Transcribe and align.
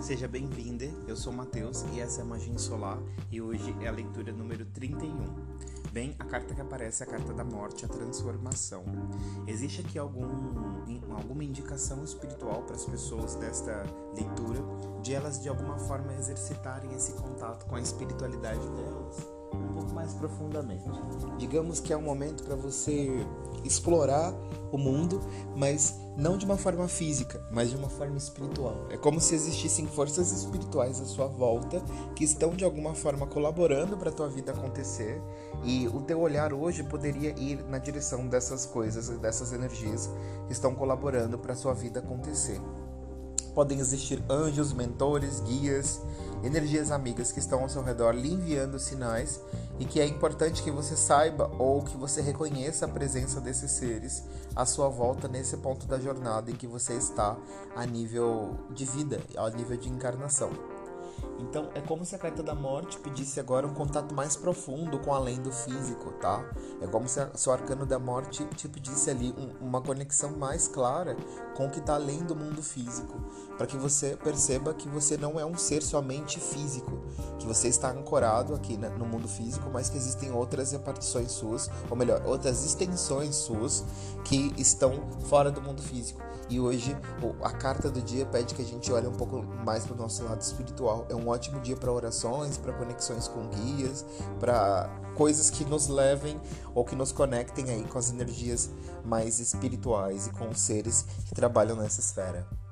Seja 0.00 0.28
bem-vinda, 0.28 0.84
eu 1.08 1.16
sou 1.16 1.32
Matheus 1.32 1.84
e 1.92 2.00
essa 2.00 2.20
é 2.20 2.22
a 2.22 2.24
Magia 2.24 2.58
Solar 2.58 2.98
e 3.30 3.40
hoje 3.40 3.74
é 3.80 3.88
a 3.88 3.90
leitura 3.90 4.32
número 4.32 4.64
31. 4.66 5.12
Bem, 5.92 6.14
a 6.18 6.24
carta 6.24 6.54
que 6.54 6.60
aparece 6.60 7.02
é 7.02 7.06
a 7.06 7.10
carta 7.10 7.32
da 7.32 7.42
morte, 7.42 7.84
a 7.84 7.88
transformação. 7.88 8.84
Existe 9.46 9.80
aqui 9.80 9.98
algum, 9.98 10.26
alguma 11.10 11.42
indicação 11.42 12.04
espiritual 12.04 12.62
para 12.62 12.76
as 12.76 12.84
pessoas 12.84 13.34
desta 13.34 13.84
leitura 14.14 14.60
de 15.02 15.14
elas 15.14 15.42
de 15.42 15.48
alguma 15.48 15.78
forma 15.78 16.14
exercitarem 16.14 16.94
esse 16.94 17.12
contato 17.14 17.66
com 17.66 17.74
a 17.74 17.80
espiritualidade 17.80 18.68
delas? 18.68 19.36
um 19.52 19.72
pouco 19.72 19.94
mais 19.94 20.12
profundamente. 20.14 20.84
Digamos 21.38 21.80
que 21.80 21.92
é 21.92 21.96
um 21.96 22.02
momento 22.02 22.44
para 22.44 22.56
você 22.56 23.08
explorar 23.64 24.32
o 24.72 24.78
mundo, 24.78 25.20
mas 25.54 25.98
não 26.16 26.36
de 26.36 26.44
uma 26.44 26.56
forma 26.56 26.88
física, 26.88 27.44
mas 27.50 27.70
de 27.70 27.76
uma 27.76 27.88
forma 27.88 28.16
espiritual. 28.16 28.86
É 28.90 28.96
como 28.96 29.20
se 29.20 29.34
existissem 29.34 29.86
forças 29.86 30.32
espirituais 30.32 31.00
à 31.00 31.04
sua 31.04 31.26
volta 31.26 31.82
que 32.14 32.24
estão 32.24 32.50
de 32.50 32.64
alguma 32.64 32.94
forma 32.94 33.26
colaborando 33.26 33.96
para 33.96 34.10
a 34.10 34.12
tua 34.12 34.28
vida 34.28 34.52
acontecer, 34.52 35.20
e 35.64 35.86
o 35.88 36.00
teu 36.02 36.20
olhar 36.20 36.52
hoje 36.52 36.82
poderia 36.82 37.34
ir 37.38 37.64
na 37.68 37.78
direção 37.78 38.26
dessas 38.26 38.66
coisas, 38.66 39.08
dessas 39.18 39.52
energias 39.52 40.10
que 40.46 40.52
estão 40.52 40.74
colaborando 40.74 41.38
para 41.38 41.52
a 41.52 41.56
sua 41.56 41.74
vida 41.74 42.00
acontecer 42.00 42.60
podem 43.56 43.80
existir 43.80 44.22
anjos, 44.28 44.74
mentores, 44.74 45.40
guias, 45.40 46.02
energias 46.44 46.90
amigas 46.90 47.32
que 47.32 47.38
estão 47.38 47.62
ao 47.62 47.70
seu 47.70 47.82
redor 47.82 48.12
lhe 48.12 48.30
enviando 48.30 48.78
sinais 48.78 49.40
e 49.78 49.86
que 49.86 49.98
é 49.98 50.06
importante 50.06 50.62
que 50.62 50.70
você 50.70 50.94
saiba 50.94 51.50
ou 51.58 51.82
que 51.82 51.96
você 51.96 52.20
reconheça 52.20 52.84
a 52.84 52.88
presença 52.88 53.40
desses 53.40 53.70
seres 53.70 54.22
à 54.54 54.66
sua 54.66 54.90
volta 54.90 55.26
nesse 55.26 55.56
ponto 55.56 55.86
da 55.86 55.98
jornada 55.98 56.50
em 56.50 56.54
que 56.54 56.66
você 56.66 56.92
está 56.92 57.34
a 57.74 57.86
nível 57.86 58.58
de 58.74 58.84
vida, 58.84 59.22
a 59.38 59.48
nível 59.48 59.78
de 59.78 59.88
encarnação. 59.88 60.50
Então 61.38 61.68
é 61.74 61.80
como 61.80 62.04
se 62.04 62.14
a 62.14 62.18
carta 62.18 62.42
da 62.42 62.54
morte 62.54 62.98
pedisse 62.98 63.38
agora 63.38 63.66
um 63.66 63.74
contato 63.74 64.14
mais 64.14 64.36
profundo 64.36 64.98
com 64.98 65.12
além 65.12 65.40
do 65.40 65.52
físico, 65.52 66.12
tá? 66.12 66.44
É 66.80 66.86
como 66.86 67.08
se, 67.08 67.20
o 67.20 67.52
arcano 67.52 67.84
da 67.84 67.98
morte 67.98 68.44
te 68.54 68.68
pedisse 68.68 69.10
ali 69.10 69.34
um, 69.36 69.66
uma 69.66 69.80
conexão 69.80 70.30
mais 70.36 70.66
clara 70.66 71.16
com 71.54 71.66
o 71.66 71.70
que 71.70 71.78
está 71.78 71.94
além 71.94 72.20
do 72.20 72.34
mundo 72.34 72.62
físico, 72.62 73.20
para 73.56 73.66
que 73.66 73.76
você 73.76 74.16
perceba 74.16 74.74
que 74.74 74.88
você 74.88 75.16
não 75.16 75.38
é 75.38 75.44
um 75.44 75.56
ser 75.56 75.82
somente 75.82 76.40
físico, 76.40 77.00
que 77.38 77.46
você 77.46 77.68
está 77.68 77.90
ancorado 77.90 78.54
aqui 78.54 78.76
no 78.76 79.06
mundo 79.06 79.28
físico, 79.28 79.68
mas 79.72 79.88
que 79.88 79.96
existem 79.96 80.32
outras 80.32 80.72
repartições 80.72 81.32
suas, 81.32 81.70
ou 81.90 81.96
melhor, 81.96 82.22
outras 82.26 82.64
extensões 82.64 83.34
suas 83.36 83.84
que 84.26 84.52
estão 84.58 84.92
fora 85.28 85.52
do 85.52 85.62
mundo 85.62 85.80
físico. 85.80 86.20
E 86.50 86.58
hoje 86.60 86.96
a 87.42 87.50
carta 87.50 87.88
do 87.88 88.02
dia 88.02 88.26
pede 88.26 88.54
que 88.54 88.62
a 88.62 88.64
gente 88.64 88.92
olhe 88.92 89.06
um 89.06 89.12
pouco 89.12 89.42
mais 89.64 89.84
para 89.84 89.94
o 89.94 89.96
nosso 89.96 90.24
lado 90.24 90.40
espiritual. 90.40 91.06
É 91.08 91.14
um 91.14 91.28
ótimo 91.28 91.60
dia 91.60 91.76
para 91.76 91.92
orações, 91.92 92.58
para 92.58 92.72
conexões 92.72 93.28
com 93.28 93.46
guias, 93.48 94.04
para 94.40 94.90
coisas 95.14 95.48
que 95.48 95.64
nos 95.64 95.86
levem 95.86 96.40
ou 96.74 96.84
que 96.84 96.96
nos 96.96 97.12
conectem 97.12 97.70
aí 97.70 97.84
com 97.84 97.98
as 97.98 98.10
energias 98.10 98.68
mais 99.04 99.38
espirituais 99.38 100.26
e 100.26 100.30
com 100.30 100.48
os 100.48 100.60
seres 100.60 101.06
que 101.24 101.34
trabalham 101.34 101.76
nessa 101.76 102.00
esfera 102.00 102.65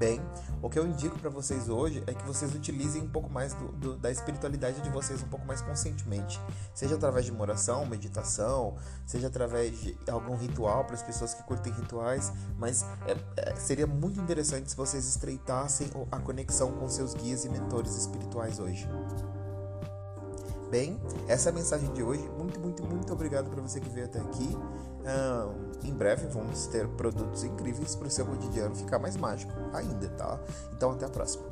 bem, 0.00 0.18
o 0.62 0.70
que 0.70 0.78
eu 0.78 0.86
indico 0.86 1.18
para 1.18 1.28
vocês 1.28 1.68
hoje 1.68 2.02
é 2.06 2.14
que 2.14 2.26
vocês 2.26 2.54
utilizem 2.54 3.02
um 3.02 3.08
pouco 3.08 3.28
mais 3.30 3.52
do, 3.52 3.68
do, 3.72 3.96
da 3.96 4.10
espiritualidade 4.10 4.80
de 4.80 4.88
vocês 4.88 5.22
um 5.22 5.28
pouco 5.28 5.46
mais 5.46 5.60
conscientemente, 5.60 6.40
seja 6.74 6.94
através 6.94 7.26
de 7.26 7.30
uma 7.30 7.42
oração, 7.42 7.84
meditação, 7.84 8.76
seja 9.04 9.26
através 9.26 9.78
de 9.78 9.94
algum 10.10 10.36
ritual 10.36 10.86
para 10.86 10.94
as 10.94 11.02
pessoas 11.02 11.34
que 11.34 11.42
curtem 11.42 11.70
rituais, 11.74 12.32
mas 12.58 12.82
é, 13.06 13.50
é, 13.50 13.56
seria 13.56 13.86
muito 13.86 14.18
interessante 14.18 14.70
se 14.70 14.76
vocês 14.76 15.06
estreitassem 15.06 15.90
a 16.10 16.18
conexão 16.18 16.72
com 16.72 16.88
seus 16.88 17.12
guias 17.12 17.44
e 17.44 17.50
mentores 17.50 17.94
espirituais 17.94 18.58
hoje. 18.58 18.88
Bem, 20.70 21.00
essa 21.26 21.48
é 21.48 21.52
a 21.52 21.54
mensagem 21.54 21.92
de 21.92 22.00
hoje. 22.00 22.22
Muito, 22.38 22.60
muito, 22.60 22.84
muito 22.84 23.12
obrigado 23.12 23.50
para 23.50 23.60
você 23.60 23.80
que 23.80 23.88
veio 23.88 24.06
até 24.06 24.20
aqui. 24.20 24.56
Um, 25.00 25.88
em 25.88 25.92
breve 25.92 26.28
vamos 26.28 26.68
ter 26.68 26.86
produtos 26.90 27.42
incríveis 27.42 27.96
para 27.96 28.06
o 28.06 28.10
seu 28.10 28.24
cotidiano 28.24 28.76
ficar 28.76 29.00
mais 29.00 29.16
mágico 29.16 29.52
ainda, 29.72 30.08
tá? 30.10 30.38
Então 30.72 30.92
até 30.92 31.06
a 31.06 31.08
próxima. 31.08 31.44